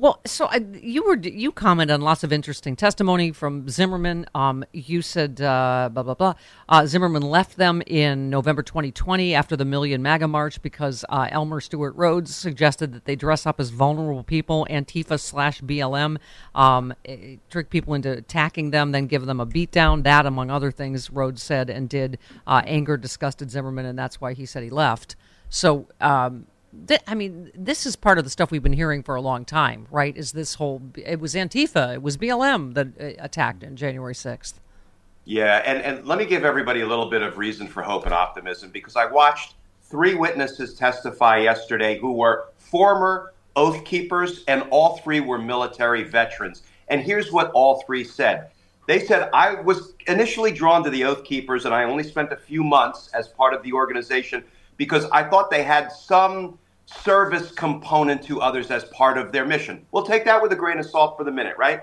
Well, 0.00 0.20
so 0.24 0.46
I, 0.46 0.64
you 0.80 1.02
were 1.02 1.16
you 1.16 1.50
commented 1.50 1.92
on 1.92 2.02
lots 2.02 2.22
of 2.22 2.32
interesting 2.32 2.76
testimony 2.76 3.32
from 3.32 3.68
Zimmerman. 3.68 4.26
Um, 4.32 4.64
you 4.72 5.02
said 5.02 5.40
uh, 5.40 5.90
blah 5.92 6.04
blah 6.04 6.14
blah. 6.14 6.34
Uh, 6.68 6.86
Zimmerman 6.86 7.22
left 7.22 7.56
them 7.56 7.82
in 7.84 8.30
November 8.30 8.62
2020 8.62 9.34
after 9.34 9.56
the 9.56 9.64
Million 9.64 10.00
MAGA 10.00 10.28
March 10.28 10.62
because 10.62 11.04
uh, 11.08 11.26
Elmer 11.32 11.60
Stewart 11.60 11.96
Rhodes 11.96 12.32
suggested 12.32 12.92
that 12.92 13.06
they 13.06 13.16
dress 13.16 13.44
up 13.44 13.58
as 13.58 13.70
vulnerable 13.70 14.22
people, 14.22 14.68
Antifa 14.70 15.18
slash 15.18 15.62
BLM, 15.62 16.18
um, 16.54 16.94
eh, 17.04 17.38
trick 17.50 17.68
people 17.68 17.92
into 17.94 18.12
attacking 18.12 18.70
them, 18.70 18.92
then 18.92 19.08
give 19.08 19.26
them 19.26 19.40
a 19.40 19.46
beatdown. 19.46 20.04
That, 20.04 20.26
among 20.26 20.48
other 20.48 20.70
things, 20.70 21.10
Rhodes 21.10 21.42
said 21.42 21.70
and 21.70 21.88
did, 21.88 22.20
uh, 22.46 22.62
angered, 22.66 23.00
disgusted 23.00 23.50
Zimmerman, 23.50 23.84
and 23.84 23.98
that's 23.98 24.20
why 24.20 24.34
he 24.34 24.46
said 24.46 24.62
he 24.62 24.70
left. 24.70 25.16
So. 25.48 25.88
Um, 26.00 26.46
th- 26.86 27.00
I 27.06 27.14
mean, 27.14 27.50
this 27.54 27.86
is 27.86 27.96
part 27.96 28.18
of 28.18 28.24
the 28.24 28.30
stuff 28.30 28.50
we've 28.50 28.62
been 28.62 28.72
hearing 28.72 29.02
for 29.02 29.14
a 29.14 29.20
long 29.20 29.44
time, 29.44 29.86
right? 29.90 30.16
Is 30.16 30.32
this 30.32 30.54
whole? 30.54 30.82
It 30.96 31.20
was 31.20 31.34
Antifa, 31.34 31.94
it 31.94 32.02
was 32.02 32.16
BLM 32.16 32.74
that 32.74 32.88
uh, 33.00 33.22
attacked 33.22 33.64
on 33.64 33.76
January 33.76 34.14
sixth. 34.14 34.60
Yeah, 35.24 35.62
and, 35.66 35.82
and 35.82 36.06
let 36.06 36.18
me 36.18 36.24
give 36.24 36.44
everybody 36.44 36.80
a 36.80 36.86
little 36.86 37.10
bit 37.10 37.20
of 37.20 37.36
reason 37.36 37.68
for 37.68 37.82
hope 37.82 38.06
and 38.06 38.14
optimism 38.14 38.70
because 38.70 38.96
I 38.96 39.04
watched 39.04 39.54
three 39.82 40.14
witnesses 40.14 40.74
testify 40.74 41.38
yesterday 41.38 41.98
who 41.98 42.12
were 42.12 42.48
former 42.56 43.34
Oath 43.56 43.84
Keepers, 43.84 44.44
and 44.46 44.62
all 44.70 44.98
three 44.98 45.20
were 45.20 45.38
military 45.38 46.04
veterans. 46.04 46.62
And 46.88 47.02
here's 47.02 47.32
what 47.32 47.50
all 47.50 47.82
three 47.82 48.04
said. 48.04 48.50
They 48.86 49.00
said, 49.00 49.28
I 49.34 49.54
was 49.54 49.92
initially 50.06 50.50
drawn 50.50 50.82
to 50.84 50.90
the 50.90 51.04
Oath 51.04 51.24
Keepers, 51.24 51.66
and 51.66 51.74
I 51.74 51.84
only 51.84 52.04
spent 52.04 52.32
a 52.32 52.36
few 52.36 52.64
months 52.64 53.10
as 53.12 53.28
part 53.28 53.52
of 53.52 53.62
the 53.62 53.72
organization 53.72 54.44
because 54.78 55.04
I 55.10 55.24
thought 55.24 55.50
they 55.50 55.62
had 55.62 55.92
some 55.92 56.58
service 56.88 57.52
component 57.52 58.22
to 58.22 58.40
others 58.40 58.70
as 58.70 58.84
part 58.86 59.18
of 59.18 59.30
their 59.30 59.44
mission. 59.44 59.84
We'll 59.92 60.06
take 60.06 60.24
that 60.24 60.40
with 60.40 60.52
a 60.52 60.56
grain 60.56 60.78
of 60.78 60.86
salt 60.86 61.18
for 61.18 61.24
the 61.24 61.30
minute, 61.30 61.56
right? 61.58 61.82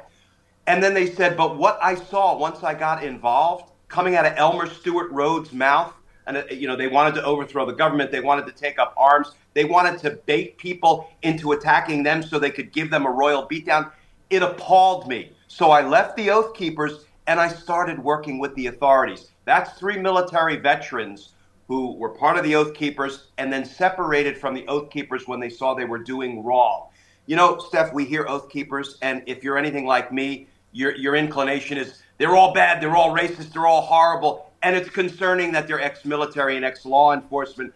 And 0.67 0.81
then 0.81 0.95
they 0.95 1.05
said, 1.05 1.37
but 1.37 1.57
what 1.57 1.77
I 1.81 1.93
saw 1.93 2.35
once 2.35 2.63
I 2.63 2.73
got 2.73 3.03
involved, 3.03 3.71
coming 3.87 4.15
out 4.15 4.25
of 4.25 4.33
Elmer 4.35 4.67
Stewart 4.67 5.11
Rhodes' 5.11 5.53
mouth, 5.53 5.93
and 6.25 6.37
uh, 6.37 6.43
you 6.49 6.67
know 6.67 6.75
they 6.75 6.87
wanted 6.87 7.13
to 7.15 7.23
overthrow 7.23 7.67
the 7.67 7.73
government, 7.73 8.11
they 8.11 8.19
wanted 8.19 8.47
to 8.47 8.51
take 8.51 8.79
up 8.79 8.95
arms, 8.97 9.33
they 9.53 9.63
wanted 9.63 9.99
to 9.99 10.11
bait 10.25 10.57
people 10.57 11.07
into 11.21 11.51
attacking 11.51 12.01
them 12.01 12.23
so 12.23 12.39
they 12.39 12.49
could 12.49 12.71
give 12.71 12.89
them 12.89 13.05
a 13.05 13.11
royal 13.11 13.47
beatdown. 13.47 13.91
It 14.31 14.41
appalled 14.41 15.07
me. 15.07 15.33
So 15.47 15.69
I 15.69 15.87
left 15.87 16.17
the 16.17 16.31
Oath 16.31 16.55
Keepers 16.55 17.05
and 17.27 17.39
I 17.39 17.47
started 17.47 17.99
working 17.99 18.39
with 18.39 18.55
the 18.55 18.67
authorities. 18.67 19.29
That's 19.45 19.77
three 19.77 19.97
military 19.97 20.55
veterans 20.55 21.34
who 21.67 21.93
were 21.95 22.09
part 22.09 22.37
of 22.37 22.43
the 22.43 22.55
Oath 22.55 22.73
Keepers 22.73 23.27
and 23.37 23.51
then 23.51 23.65
separated 23.65 24.37
from 24.37 24.53
the 24.53 24.67
Oath 24.67 24.89
Keepers 24.91 25.27
when 25.27 25.39
they 25.39 25.49
saw 25.49 25.73
they 25.73 25.85
were 25.85 25.99
doing 25.99 26.43
wrong. 26.43 26.89
You 27.25 27.35
know, 27.35 27.57
Steph, 27.57 27.91
we 27.93 28.05
hear 28.05 28.27
Oath 28.27 28.49
Keepers, 28.49 28.97
and 29.01 29.23
if 29.25 29.43
you're 29.43 29.57
anything 29.57 29.85
like 29.85 30.11
me, 30.11 30.47
your, 30.73 30.95
your 30.95 31.15
inclination 31.15 31.77
is 31.77 32.01
they're 32.17 32.35
all 32.35 32.53
bad, 32.53 32.81
they're 32.81 32.95
all 32.95 33.15
racist, 33.15 33.53
they're 33.53 33.65
all 33.65 33.81
horrible, 33.81 34.51
and 34.61 34.75
it's 34.75 34.89
concerning 34.89 35.51
that 35.53 35.67
they're 35.67 35.81
ex 35.81 36.05
military 36.05 36.55
and 36.55 36.63
ex 36.63 36.85
law 36.85 37.13
enforcement. 37.13 37.73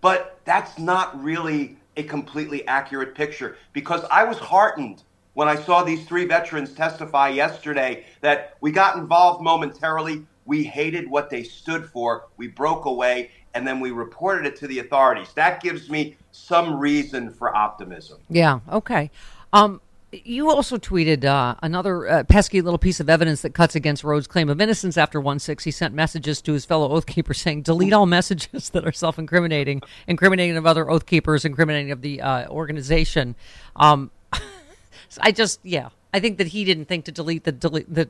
But 0.00 0.38
that's 0.44 0.78
not 0.78 1.22
really 1.22 1.76
a 1.96 2.02
completely 2.02 2.66
accurate 2.66 3.14
picture 3.14 3.56
because 3.72 4.04
I 4.10 4.24
was 4.24 4.38
heartened 4.38 5.02
when 5.34 5.48
I 5.48 5.56
saw 5.56 5.82
these 5.82 6.06
three 6.06 6.24
veterans 6.24 6.72
testify 6.72 7.28
yesterday 7.28 8.04
that 8.22 8.56
we 8.60 8.70
got 8.70 8.96
involved 8.96 9.42
momentarily, 9.42 10.26
we 10.46 10.64
hated 10.64 11.10
what 11.10 11.28
they 11.28 11.42
stood 11.42 11.84
for. 11.84 12.28
We 12.36 12.48
broke 12.48 12.86
away 12.86 13.30
and 13.54 13.66
then 13.66 13.80
we 13.80 13.90
reported 13.90 14.46
it 14.46 14.56
to 14.56 14.66
the 14.66 14.78
authorities. 14.78 15.32
That 15.34 15.62
gives 15.62 15.90
me 15.90 16.16
some 16.30 16.78
reason 16.78 17.30
for 17.30 17.54
optimism. 17.54 18.18
Yeah. 18.28 18.60
Okay. 18.70 19.10
Um, 19.52 19.80
you 20.12 20.50
also 20.50 20.76
tweeted 20.76 21.24
uh, 21.24 21.56
another 21.62 22.08
uh, 22.08 22.24
pesky 22.24 22.60
little 22.60 22.78
piece 22.78 23.00
of 23.00 23.10
evidence 23.10 23.42
that 23.42 23.54
cuts 23.54 23.74
against 23.74 24.04
Rhodes' 24.04 24.26
claim 24.26 24.48
of 24.48 24.60
innocence. 24.60 24.96
After 24.96 25.20
1 25.20 25.38
6, 25.38 25.64
he 25.64 25.70
sent 25.70 25.94
messages 25.94 26.40
to 26.42 26.52
his 26.52 26.64
fellow 26.64 26.90
Oath 26.90 27.06
Keepers 27.06 27.40
saying, 27.40 27.62
delete 27.62 27.92
all 27.92 28.06
messages 28.06 28.70
that 28.74 28.86
are 28.86 28.92
self 28.92 29.18
incriminating, 29.18 29.82
incriminating 30.06 30.56
of 30.56 30.66
other 30.66 30.88
Oath 30.90 31.06
Keepers, 31.06 31.44
incriminating 31.44 31.90
of 31.90 32.02
the 32.02 32.22
uh, 32.22 32.48
organization. 32.48 33.34
Um, 33.74 34.10
I 35.20 35.32
just, 35.32 35.60
yeah, 35.62 35.88
I 36.14 36.20
think 36.20 36.38
that 36.38 36.48
he 36.48 36.64
didn't 36.64 36.86
think 36.86 37.06
to 37.06 37.12
delete 37.12 37.44
the, 37.44 37.52
delete, 37.52 37.92
the 37.92 38.08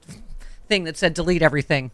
thing 0.68 0.84
that 0.84 0.96
said 0.96 1.14
delete 1.14 1.42
everything 1.42 1.90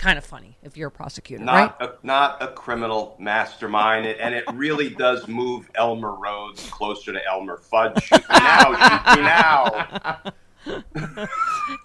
kind 0.00 0.16
of 0.16 0.24
funny 0.24 0.56
if 0.62 0.76
you're 0.76 0.88
a 0.88 0.90
prosecutor, 0.90 1.44
not 1.44 1.80
right? 1.80 1.90
A, 1.90 1.94
not 2.02 2.42
a 2.42 2.48
criminal 2.48 3.14
mastermind, 3.18 4.06
and 4.06 4.34
it 4.34 4.44
really 4.54 4.88
does 4.88 5.28
move 5.28 5.70
Elmer 5.74 6.14
Rhodes 6.14 6.68
closer 6.70 7.12
to 7.12 7.26
Elmer 7.26 7.58
Fudd. 7.58 8.02
Shoot 8.02 8.26
me 8.28 8.38
now, 8.38 8.88
shoot 8.88 9.16
me 9.16 9.22
now. 9.22 10.22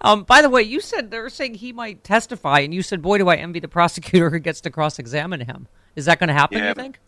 um, 0.00 0.24
by 0.24 0.40
the 0.40 0.48
way, 0.48 0.62
you 0.62 0.80
said 0.80 1.10
they're 1.10 1.28
saying 1.28 1.54
he 1.54 1.72
might 1.72 2.04
testify, 2.04 2.60
and 2.60 2.72
you 2.72 2.82
said, 2.82 3.02
"Boy, 3.02 3.18
do 3.18 3.28
I 3.28 3.36
envy 3.36 3.60
the 3.60 3.68
prosecutor 3.68 4.30
who 4.30 4.38
gets 4.38 4.62
to 4.62 4.70
cross-examine 4.70 5.40
him." 5.40 5.68
Is 5.94 6.06
that 6.06 6.18
going 6.18 6.28
to 6.28 6.34
happen? 6.34 6.58
Yeah. 6.58 6.68
You 6.68 6.74
think? 6.74 6.98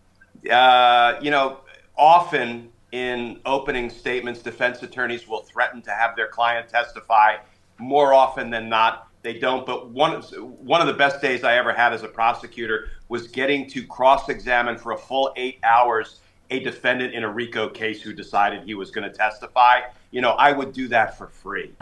Uh, 0.51 1.19
you 1.23 1.31
know, 1.31 1.61
often 1.97 2.69
in 2.93 3.41
opening 3.47 3.89
statements, 3.91 4.41
defense 4.41 4.83
attorneys 4.83 5.27
will 5.27 5.43
threaten 5.43 5.81
to 5.83 5.91
have 5.91 6.17
their 6.17 6.29
client 6.29 6.69
testify. 6.69 7.37
More 7.79 8.13
often 8.13 8.51
than 8.51 8.69
not, 8.69 9.08
they 9.23 9.39
don't. 9.39 9.67
But 9.67 9.91
one 9.91 10.23
one 10.23 10.81
of 10.81 10.87
the 10.87 10.95
best 10.95 11.21
days 11.21 11.45
I 11.45 11.57
ever 11.57 11.73
had 11.73 11.93
as 11.93 12.03
a 12.03 12.09
prosecutor 12.09 12.89
was 13.09 13.29
getting 13.29 13.69
to 13.71 13.87
cross-examine 13.87 14.79
for 14.79 14.93
a 14.93 14.99
full 14.99 15.33
eight 15.37 15.59
hours 15.65 16.21
a 16.51 16.61
defendant 16.61 17.15
in 17.15 17.25
a 17.25 17.31
RICO 17.31 17.69
case 17.69 18.01
who 18.01 18.13
decided 18.13 18.65
he 18.65 18.75
was 18.75 18.91
going 18.91 19.11
to 19.11 19.17
testify. 19.17 19.81
You 20.11 20.23
know, 20.23 20.31
I 20.31 20.53
would 20.53 20.73
do 20.73 20.89
that 20.89 21.19
for 21.19 21.27
free. 21.27 21.73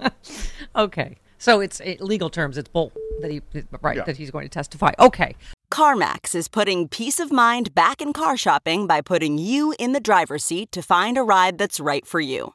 okay, 0.76 1.18
so 1.38 1.60
it's 1.60 1.80
it, 1.80 2.00
legal 2.00 2.30
terms. 2.30 2.56
It's 2.56 2.68
bull 2.68 2.92
that 3.20 3.30
he 3.30 3.42
right 3.82 3.96
Yeah. 3.96 4.04
that 4.04 4.16
he's 4.16 4.30
going 4.30 4.44
to 4.44 4.50
testify. 4.50 4.92
Okay, 4.98 5.36
CarMax 5.70 6.34
is 6.34 6.48
putting 6.48 6.88
peace 6.88 7.20
of 7.20 7.30
mind 7.30 7.74
back 7.74 8.00
in 8.00 8.12
car 8.12 8.36
shopping 8.36 8.86
by 8.86 9.00
putting 9.00 9.38
you 9.38 9.74
in 9.78 9.92
the 9.92 10.00
driver's 10.00 10.44
seat 10.44 10.72
to 10.72 10.82
find 10.82 11.18
a 11.18 11.22
ride 11.22 11.58
that's 11.58 11.80
right 11.80 12.06
for 12.06 12.20
you. 12.20 12.54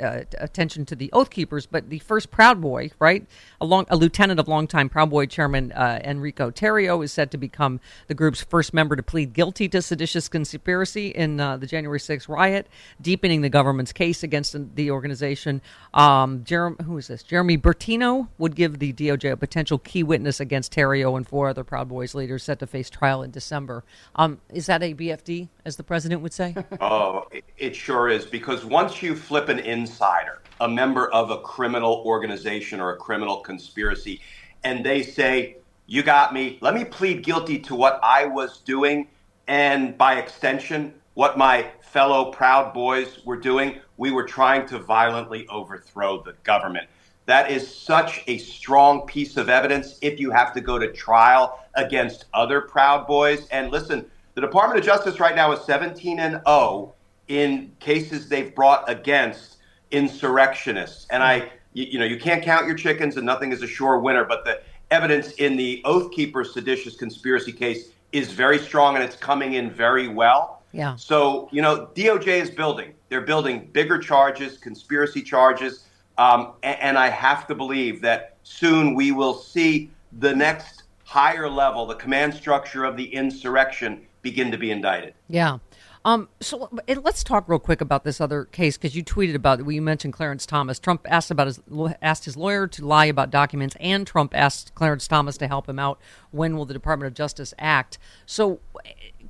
uh, 0.00 0.20
attention 0.38 0.84
to 0.86 0.96
the 0.96 1.10
Oath 1.12 1.30
Keepers, 1.30 1.66
but 1.66 1.90
the 1.90 1.98
first 2.00 2.30
Proud 2.30 2.60
Boy, 2.60 2.90
right, 2.98 3.26
a, 3.60 3.66
long, 3.66 3.86
a 3.88 3.96
lieutenant 3.96 4.40
of 4.40 4.48
longtime 4.48 4.88
Proud 4.88 5.10
Boy 5.10 5.26
chairman 5.26 5.72
uh, 5.72 6.00
Enrico 6.04 6.50
Tarrio 6.50 7.02
is 7.04 7.12
said 7.12 7.30
to 7.30 7.38
become 7.38 7.80
the 8.06 8.14
group's 8.14 8.42
first 8.42 8.74
member 8.74 8.96
to 8.96 9.02
plead 9.02 9.32
guilty 9.32 9.68
to 9.68 9.82
seditious 9.82 10.28
conspiracy 10.28 11.08
in 11.08 11.40
uh, 11.40 11.56
the 11.56 11.66
January 11.66 11.98
6th 11.98 12.28
riot, 12.28 12.66
deepening 13.00 13.40
the 13.40 13.48
government's 13.48 13.92
case 13.92 14.22
against 14.22 14.56
the 14.74 14.90
organization. 14.90 15.60
Um, 15.94 16.44
Jerem, 16.44 16.80
who 16.82 16.96
is 16.98 17.08
this? 17.08 17.22
Jeremy 17.22 17.58
Bertino 17.58 18.28
would 18.38 18.54
give 18.54 18.78
the 18.78 18.92
DOJ 18.92 19.32
a 19.32 19.36
potential 19.36 19.78
key 19.78 20.02
witness 20.02 20.40
against 20.40 20.72
Tarrio 20.72 21.16
and 21.16 21.26
four 21.26 21.48
other 21.48 21.64
Proud 21.64 21.88
Boys 21.88 22.14
leaders 22.14 22.44
set 22.44 22.58
to 22.60 22.66
face 22.66 22.90
trial 22.90 23.22
in 23.22 23.30
December. 23.30 23.84
Um, 24.14 24.40
is 24.52 24.66
that 24.66 24.82
a 24.82 24.94
BFD, 24.94 25.48
as 25.64 25.76
the 25.76 25.82
president 25.82 26.22
would 26.22 26.32
say? 26.32 26.54
Oh, 26.78 27.26
it, 27.32 27.44
it 27.56 27.74
sure 27.74 28.08
is 28.08 28.26
because 28.26 28.64
once 28.64 29.02
you 29.02 29.16
flip 29.16 29.48
an 29.48 29.58
insider, 29.86 30.40
a 30.60 30.68
member 30.68 31.08
of 31.12 31.30
a 31.30 31.38
criminal 31.38 32.02
organization 32.04 32.80
or 32.80 32.90
a 32.90 32.96
criminal 32.96 33.36
conspiracy, 33.38 34.20
and 34.64 34.84
they 34.84 35.00
say, 35.00 35.58
You 35.86 36.02
got 36.02 36.34
me, 36.34 36.58
let 36.60 36.74
me 36.74 36.84
plead 36.84 37.22
guilty 37.22 37.60
to 37.60 37.76
what 37.76 38.00
I 38.02 38.26
was 38.26 38.58
doing, 38.58 39.06
and 39.46 39.96
by 39.96 40.16
extension, 40.16 40.94
what 41.14 41.38
my 41.38 41.70
fellow 41.80 42.32
Proud 42.32 42.74
Boys 42.74 43.20
were 43.24 43.36
doing, 43.36 43.76
we 43.96 44.10
were 44.10 44.24
trying 44.24 44.66
to 44.66 44.78
violently 44.80 45.46
overthrow 45.48 46.20
the 46.20 46.34
government. 46.42 46.88
That 47.26 47.50
is 47.50 47.72
such 47.72 48.24
a 48.26 48.38
strong 48.38 49.06
piece 49.06 49.36
of 49.36 49.48
evidence 49.48 49.98
if 50.02 50.18
you 50.18 50.30
have 50.32 50.52
to 50.54 50.60
go 50.60 50.78
to 50.78 50.92
trial 50.92 51.60
against 51.74 52.24
other 52.34 52.60
Proud 52.60 53.06
Boys. 53.06 53.46
And 53.48 53.70
listen, 53.70 54.06
the 54.34 54.40
Department 54.40 54.80
of 54.80 54.84
Justice 54.84 55.20
right 55.20 55.34
now 55.34 55.52
is 55.52 55.60
17 55.60 56.18
and 56.18 56.40
0 56.46 56.94
in 57.28 57.72
cases 57.80 58.28
they've 58.28 58.54
brought 58.54 58.88
against 58.88 59.55
insurrectionists. 59.90 61.06
And 61.10 61.22
I, 61.22 61.50
you, 61.72 61.84
you 61.84 61.98
know, 61.98 62.04
you 62.04 62.18
can't 62.18 62.42
count 62.42 62.66
your 62.66 62.76
chickens 62.76 63.16
and 63.16 63.26
nothing 63.26 63.52
is 63.52 63.62
a 63.62 63.66
sure 63.66 63.98
winner, 63.98 64.24
but 64.24 64.44
the 64.44 64.60
evidence 64.90 65.32
in 65.32 65.56
the 65.56 65.82
Oath 65.84 66.12
Keeper 66.12 66.44
seditious 66.44 66.96
conspiracy 66.96 67.52
case 67.52 67.90
is 68.12 68.32
very 68.32 68.58
strong 68.58 68.94
and 68.94 69.04
it's 69.04 69.16
coming 69.16 69.54
in 69.54 69.70
very 69.70 70.08
well. 70.08 70.62
Yeah. 70.72 70.96
So, 70.96 71.48
you 71.52 71.62
know, 71.62 71.88
DOJ 71.94 72.26
is 72.26 72.50
building. 72.50 72.94
They're 73.08 73.22
building 73.22 73.68
bigger 73.72 73.98
charges, 73.98 74.58
conspiracy 74.58 75.22
charges. 75.22 75.86
Um, 76.18 76.52
and, 76.62 76.80
and 76.80 76.98
I 76.98 77.08
have 77.08 77.46
to 77.48 77.54
believe 77.54 78.02
that 78.02 78.36
soon 78.42 78.94
we 78.94 79.12
will 79.12 79.34
see 79.34 79.90
the 80.18 80.34
next 80.34 80.84
higher 81.04 81.48
level, 81.48 81.86
the 81.86 81.94
command 81.94 82.34
structure 82.34 82.84
of 82.84 82.96
the 82.96 83.04
insurrection, 83.04 84.06
begin 84.22 84.50
to 84.50 84.58
be 84.58 84.70
indicted. 84.70 85.14
Yeah. 85.28 85.58
Um, 86.06 86.28
so 86.40 86.70
let's 87.02 87.24
talk 87.24 87.48
real 87.48 87.58
quick 87.58 87.80
about 87.80 88.04
this 88.04 88.20
other 88.20 88.44
case 88.44 88.76
because 88.76 88.94
you 88.94 89.02
tweeted 89.02 89.34
about 89.34 89.58
it. 89.58 89.68
You 89.68 89.82
mentioned 89.82 90.12
Clarence 90.12 90.46
Thomas. 90.46 90.78
Trump 90.78 91.04
asked 91.10 91.32
about 91.32 91.48
his 91.48 91.60
asked 92.00 92.26
his 92.26 92.36
lawyer 92.36 92.68
to 92.68 92.86
lie 92.86 93.06
about 93.06 93.30
documents, 93.30 93.76
and 93.80 94.06
Trump 94.06 94.32
asked 94.32 94.72
Clarence 94.76 95.08
Thomas 95.08 95.36
to 95.38 95.48
help 95.48 95.68
him 95.68 95.80
out. 95.80 96.00
When 96.30 96.56
will 96.56 96.64
the 96.64 96.74
Department 96.74 97.08
of 97.08 97.14
Justice 97.14 97.52
act? 97.58 97.98
So, 98.24 98.60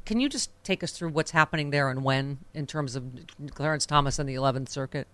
can 0.04 0.21
you 0.21 0.28
just 0.28 0.50
take 0.64 0.85
us 0.85 0.92
through 0.92 1.09
what's 1.12 1.30
happening 1.30 1.71
there 1.71 1.88
and 1.88 2.04
when 2.04 2.40
in 2.52 2.66
terms 2.66 2.95
of 2.95 3.04
Clarence 3.54 3.87
Thomas 3.87 4.18
and 4.18 4.28
the 4.28 4.35
Eleventh 4.35 4.68
Circuit? 4.68 5.09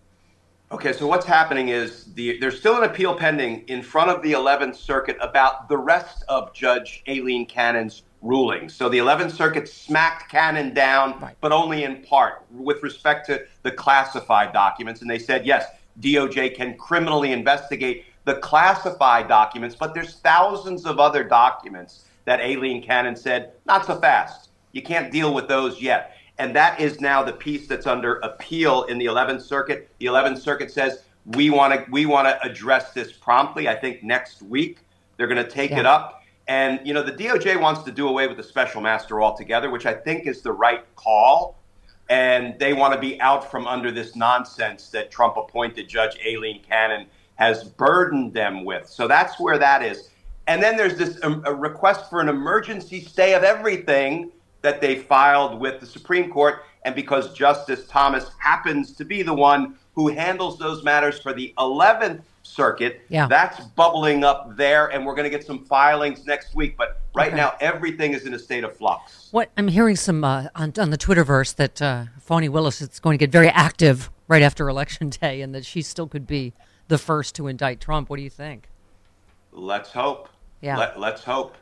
Okay, 0.72 0.92
so 0.92 1.06
what's 1.06 1.26
happening 1.26 1.68
is 1.68 2.12
the, 2.14 2.38
there's 2.40 2.58
still 2.58 2.76
an 2.76 2.82
appeal 2.82 3.14
pending 3.14 3.62
in 3.68 3.82
front 3.82 4.10
of 4.10 4.22
the 4.22 4.32
11th 4.32 4.74
Circuit 4.74 5.18
about 5.20 5.68
the 5.68 5.76
rest 5.76 6.24
of 6.28 6.52
Judge 6.54 7.04
Aileen 7.06 7.44
Cannon's 7.46 8.02
ruling. 8.22 8.68
So 8.68 8.88
the 8.88 8.98
11th 8.98 9.32
Circuit 9.32 9.68
smacked 9.68 10.30
Cannon 10.30 10.72
down, 10.72 11.20
right. 11.20 11.36
but 11.40 11.52
only 11.52 11.84
in 11.84 12.02
part 12.02 12.44
with 12.50 12.82
respect 12.82 13.26
to 13.26 13.44
the 13.62 13.70
classified 13.70 14.52
documents. 14.52 15.02
And 15.02 15.10
they 15.10 15.18
said, 15.18 15.44
yes, 15.44 15.66
DOJ 16.00 16.54
can 16.54 16.76
criminally 16.78 17.32
investigate 17.32 18.06
the 18.24 18.36
classified 18.36 19.28
documents, 19.28 19.74
but 19.74 19.94
there's 19.94 20.14
thousands 20.14 20.86
of 20.86 21.00
other 21.00 21.24
documents 21.24 22.04
that 22.24 22.40
Aileen 22.40 22.82
Cannon 22.82 23.16
said, 23.16 23.52
not 23.66 23.84
so 23.84 23.98
fast. 24.00 24.50
You 24.70 24.82
can't 24.82 25.12
deal 25.12 25.34
with 25.34 25.48
those 25.48 25.80
yet. 25.82 26.16
And 26.38 26.54
that 26.56 26.80
is 26.80 27.00
now 27.00 27.22
the 27.22 27.32
piece 27.32 27.66
that's 27.66 27.86
under 27.86 28.14
appeal 28.20 28.84
in 28.84 28.98
the 28.98 29.06
11th 29.06 29.42
Circuit. 29.42 29.90
The 29.98 30.06
11th 30.06 30.38
Circuit 30.38 30.70
says 30.70 31.02
we 31.24 31.50
want 31.50 31.72
to 31.74 31.90
we 31.90 32.06
want 32.06 32.26
to 32.26 32.42
address 32.42 32.92
this 32.92 33.12
promptly. 33.12 33.68
I 33.68 33.74
think 33.74 34.02
next 34.02 34.42
week 34.42 34.78
they're 35.16 35.26
going 35.26 35.44
to 35.44 35.50
take 35.50 35.72
yeah. 35.72 35.80
it 35.80 35.86
up. 35.86 36.21
And 36.48 36.80
you 36.84 36.92
know 36.92 37.02
the 37.02 37.12
DOJ 37.12 37.60
wants 37.60 37.82
to 37.84 37.92
do 37.92 38.08
away 38.08 38.26
with 38.26 38.36
the 38.36 38.42
special 38.42 38.80
master 38.80 39.22
altogether, 39.22 39.70
which 39.70 39.86
I 39.86 39.94
think 39.94 40.26
is 40.26 40.42
the 40.42 40.52
right 40.52 40.84
call. 40.96 41.58
And 42.10 42.58
they 42.58 42.72
want 42.72 42.92
to 42.94 43.00
be 43.00 43.20
out 43.20 43.50
from 43.50 43.66
under 43.66 43.90
this 43.90 44.16
nonsense 44.16 44.88
that 44.88 45.10
Trump 45.10 45.36
appointed 45.36 45.88
Judge 45.88 46.18
Aileen 46.26 46.60
Cannon 46.62 47.06
has 47.36 47.64
burdened 47.64 48.34
them 48.34 48.64
with. 48.64 48.88
So 48.88 49.08
that's 49.08 49.40
where 49.40 49.58
that 49.58 49.82
is. 49.82 50.10
And 50.46 50.62
then 50.62 50.76
there's 50.76 50.96
this 50.96 51.18
um, 51.22 51.42
request 51.42 52.10
for 52.10 52.20
an 52.20 52.28
emergency 52.28 53.00
stay 53.00 53.34
of 53.34 53.44
everything 53.44 54.30
that 54.60 54.80
they 54.80 54.96
filed 54.96 55.60
with 55.60 55.80
the 55.80 55.86
Supreme 55.86 56.30
Court. 56.30 56.64
And 56.84 56.94
because 56.94 57.32
Justice 57.32 57.86
Thomas 57.86 58.30
happens 58.38 58.92
to 58.96 59.04
be 59.04 59.22
the 59.22 59.34
one 59.34 59.76
who 59.94 60.08
handles 60.08 60.58
those 60.58 60.82
matters 60.82 61.20
for 61.20 61.32
the 61.32 61.54
11th 61.58 62.22
Circuit, 62.54 63.00
yeah. 63.08 63.26
that's 63.26 63.60
bubbling 63.60 64.24
up 64.24 64.56
there. 64.56 64.88
And 64.88 65.04
we're 65.06 65.14
going 65.14 65.30
to 65.30 65.36
get 65.36 65.46
some 65.46 65.64
filings 65.64 66.26
next 66.26 66.54
week. 66.54 66.76
But 66.76 67.00
right 67.14 67.28
okay. 67.28 67.36
now, 67.36 67.54
everything 67.60 68.12
is 68.12 68.26
in 68.26 68.34
a 68.34 68.38
state 68.38 68.64
of 68.64 68.76
flux. 68.76 69.28
What 69.30 69.50
I'm 69.56 69.68
hearing 69.68 69.96
some 69.96 70.22
uh, 70.24 70.48
on, 70.54 70.72
on 70.78 70.90
the 70.90 70.98
Twitterverse 70.98 71.56
that 71.56 71.80
uh, 71.80 72.04
Fani 72.20 72.48
Willis 72.48 72.80
is 72.82 73.00
going 73.00 73.18
to 73.18 73.22
get 73.22 73.32
very 73.32 73.48
active 73.48 74.10
right 74.28 74.42
after 74.42 74.68
Election 74.68 75.10
Day 75.10 75.40
and 75.40 75.54
that 75.54 75.64
she 75.64 75.82
still 75.82 76.06
could 76.06 76.26
be 76.26 76.52
the 76.88 76.98
first 76.98 77.34
to 77.36 77.46
indict 77.48 77.80
Trump. 77.80 78.10
What 78.10 78.16
do 78.16 78.22
you 78.22 78.30
think? 78.30 78.68
Let's 79.52 79.90
hope. 79.90 80.28
Yeah. 80.60 80.78
Let, 80.78 81.00
let's 81.00 81.24
hope. 81.24 81.56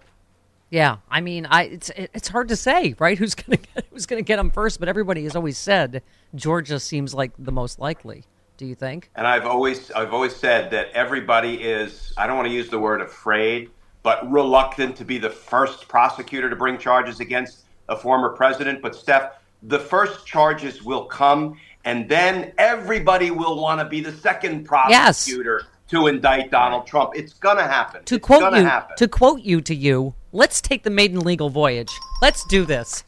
Yeah, 0.71 0.99
I 1.11 1.21
mean, 1.21 1.47
I 1.47 1.65
it's 1.65 1.91
it's 1.97 2.29
hard 2.29 2.47
to 2.49 2.57
say, 2.57 2.95
right? 3.01 3.19
Who's 3.19 3.35
gonna 3.35 3.57
get, 3.57 3.87
who's 3.91 4.07
gonna 4.07 4.23
get 4.23 4.37
them 4.37 4.51
first? 4.51 4.79
But 4.79 4.89
everybody 4.89 5.25
has 5.25 5.35
always 5.35 5.59
said 5.59 6.01
Georgia 6.33 6.79
seems 6.79 7.13
like 7.13 7.33
the 7.37 7.51
most 7.51 7.81
likely. 7.81 8.25
Do 8.61 8.67
you 8.67 8.75
think? 8.75 9.09
And 9.17 9.27
I've 9.27 9.47
always 9.47 9.91
I've 9.93 10.13
always 10.13 10.37
said 10.37 10.71
that 10.73 10.91
everybody 10.93 11.63
is 11.63 12.13
I 12.19 12.27
don't 12.27 12.37
want 12.37 12.47
to 12.47 12.53
use 12.53 12.69
the 12.69 12.79
word 12.79 13.01
afraid, 13.01 13.71
but 14.03 14.31
reluctant 14.31 14.97
to 14.97 15.05
be 15.07 15.17
the 15.17 15.31
first 15.31 15.89
prosecutor 15.89 16.51
to 16.51 16.57
bring 16.57 16.77
charges 16.77 17.21
against 17.21 17.65
a 17.89 17.97
former 17.97 18.29
president. 18.37 18.83
But 18.83 18.95
Steph, 18.95 19.33
the 19.63 19.79
first 19.79 20.27
charges 20.27 20.83
will 20.83 21.07
come, 21.07 21.59
and 21.87 22.07
then 22.07 22.53
everybody 22.59 23.31
will 23.31 23.59
want 23.59 23.81
to 23.81 23.87
be 23.87 24.03
the 24.03 24.13
second 24.13 24.67
prosecutor. 24.67 25.61
Yes 25.63 25.71
to 25.91 26.07
indict 26.07 26.53
Donald 26.53 26.87
Trump. 26.87 27.11
It's 27.17 27.33
gonna 27.33 27.65
happen. 27.65 28.05
To 28.05 28.15
it's 28.15 28.25
quote 28.25 28.55
you, 28.55 28.63
happen. 28.63 28.97
to 28.97 29.09
quote 29.09 29.41
you 29.41 29.61
to 29.63 29.75
you, 29.75 30.15
let's 30.31 30.61
take 30.61 30.85
the 30.85 30.91
maiden 30.91 31.19
legal 31.19 31.51
voyage. 31.51 31.91
Let's 32.23 32.45
do 32.45 32.65
this. 32.65 33.03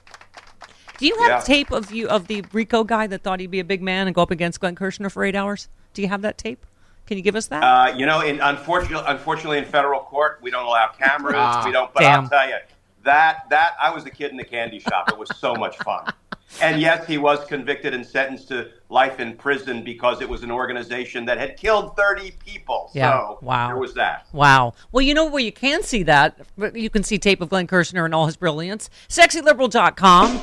Do 1.03 1.09
you 1.09 1.17
have 1.19 1.29
yeah. 1.29 1.41
tape 1.41 1.73
of 1.73 1.91
you 1.91 2.09
of 2.09 2.29
the 2.29 2.45
RICO 2.53 2.85
guy 2.85 3.09
that 3.09 3.25
thought 3.25 3.41
he'd 3.41 3.51
be 3.51 3.59
a 3.59 3.65
big 3.65 3.83
man 3.83 4.07
and 4.07 4.15
go 4.15 4.23
up 4.23 4.31
against 4.31 4.61
Glenn 4.61 4.77
Kirshner 4.77 5.11
for 5.11 5.25
eight 5.25 5.35
hours? 5.35 5.69
Do 5.95 6.03
you 6.03 6.07
have 6.07 6.23
that 6.23 6.39
tape? 6.39 6.65
Can 7.07 7.17
you 7.17 7.25
give 7.25 7.35
us 7.35 7.49
that? 7.49 7.61
Uh, 7.61 7.97
you 7.97 8.07
know, 8.07 8.21
in, 8.21 8.39
unfortunately, 8.39 9.05
unfortunately, 9.09 9.59
in 9.59 9.65
federal 9.65 9.99
court, 9.99 10.39
we 10.43 10.53
don't 10.53 10.65
allow 10.65 10.87
cameras. 10.97 11.35
Ah, 11.37 11.65
we 11.67 11.73
don't. 11.73 11.93
But 11.93 12.03
damn. 12.03 12.23
I'll 12.23 12.31
tell 12.31 12.49
you 12.49 12.55
that 13.03 13.51
that 13.51 13.73
I 13.83 13.91
was 13.93 14.07
a 14.07 14.11
kid 14.11 14.31
in 14.31 14.37
the 14.37 14.45
candy 14.45 14.79
shop. 14.79 15.09
It 15.09 15.19
was 15.19 15.29
so 15.37 15.57
much 15.57 15.77
fun. 15.79 16.07
And 16.61 16.83
yes, 16.83 17.07
he 17.07 17.17
was 17.17 17.43
convicted 17.47 17.95
and 17.95 18.05
sentenced 18.05 18.49
to 18.49 18.69
life 18.91 19.21
in 19.21 19.39
prison 19.39 19.83
because 19.83 20.21
it 20.21 20.29
was 20.29 20.43
an 20.43 20.51
organization 20.51 21.25
that 21.25 21.39
had 21.39 21.57
killed 21.57 21.97
30 21.97 22.33
people. 22.33 22.91
Yeah. 22.93 23.11
So 23.11 23.39
wow. 23.41 23.69
there 23.69 23.79
was 23.79 23.95
that. 23.95 24.27
Wow. 24.35 24.75
Well, 24.93 25.01
you 25.01 25.15
know 25.15 25.25
where 25.25 25.43
you 25.43 25.51
can 25.51 25.83
see 25.83 26.03
that? 26.03 26.39
You 26.75 26.91
can 26.91 27.05
see 27.05 27.19
tape 27.19 27.41
of 27.41 27.49
Glenn 27.49 27.67
Kirshner 27.67 28.05
and 28.05 28.15
all 28.15 28.27
his 28.27 28.37
brilliance. 28.37 28.91
SexyLiberal.com, 29.09 30.43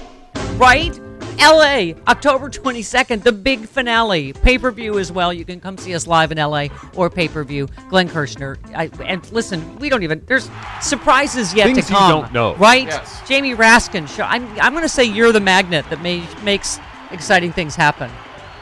right? 0.60 1.00
LA, 1.40 1.94
October 2.10 2.50
22nd, 2.50 3.24
the 3.24 3.32
big 3.32 3.66
finale. 3.66 4.34
Pay 4.34 4.58
per 4.58 4.72
view 4.72 5.00
as 5.00 5.10
well. 5.10 5.32
You 5.32 5.46
can 5.46 5.62
come 5.62 5.78
see 5.78 5.96
us 5.96 6.06
live 6.06 6.34
in 6.34 6.38
LA 6.38 6.68
or 6.96 7.10
pay 7.10 7.30
per 7.30 7.46
view. 7.46 7.68
Glenn 7.88 8.10
Kirshner. 8.10 8.58
I, 8.76 8.90
and 9.06 9.30
listen, 9.32 9.78
we 9.78 9.88
don't 9.88 10.04
even, 10.04 10.22
there's 10.26 10.50
surprises 10.82 11.54
yet 11.54 11.68
Things 11.68 11.88
to 11.88 11.94
come. 11.94 12.10
you 12.10 12.22
don't 12.22 12.34
know. 12.34 12.56
Right? 12.56 12.88
Yes. 12.88 13.22
Jamie 13.26 13.56
Raskin. 13.56 14.06
Show, 14.10 14.24
I'm, 14.24 14.46
I'm 14.60 14.74
going 14.74 14.84
to 14.84 14.90
say 14.90 15.06
you're 15.06 15.32
the 15.32 15.40
magnet 15.40 15.86
that 15.90 16.02
may, 16.02 16.28
makes 16.44 16.78
exciting 17.12 17.54
things 17.54 17.74
happen. 17.74 18.12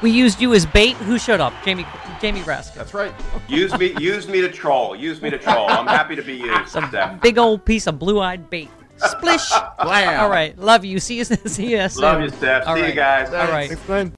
We 0.04 0.12
used 0.12 0.40
you 0.40 0.54
as 0.54 0.68
bait. 0.68 0.96
Who 0.98 1.18
showed 1.18 1.40
up? 1.40 1.54
Jamie 1.66 1.86
Jamie 2.22 2.42
Raskin. 2.42 2.76
That's 2.76 2.94
right. 2.94 3.14
use 3.48 3.76
me 3.78 3.96
use 4.00 4.28
me 4.28 4.42
to 4.42 4.50
troll. 4.52 4.96
Use 4.96 5.22
me 5.22 5.32
to 5.32 5.40
troll. 5.40 5.68
I'm 5.68 5.88
happy 5.88 6.16
to 6.16 6.22
be 6.22 6.36
used. 6.36 6.68
Some 6.70 6.92
big 7.22 7.40
old 7.40 7.66
piece 7.66 7.88
of 7.88 7.98
blue-eyed 7.98 8.50
bait. 8.52 8.70
Splish. 8.98 9.52
All 9.80 10.30
right. 10.30 10.58
Love 10.58 10.86
you. 10.86 11.00
See 11.00 11.18
you. 11.18 11.24
See 11.26 11.72
you 11.72 11.90
soon. 11.90 12.02
Love 12.02 12.22
you, 12.22 12.30
Steph. 12.30 12.68
All 12.68 12.76
see 12.76 12.82
right. 12.82 12.90
you 12.90 12.96
guys. 12.96 13.34
All 13.34 13.48
right. 13.52 13.70
Thanks, 13.70 13.84
Glenn. 13.86 14.14